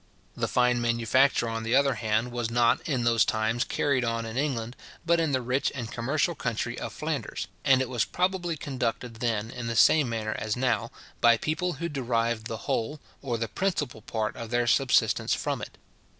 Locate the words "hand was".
1.93-2.49